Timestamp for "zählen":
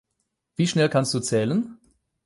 1.19-1.77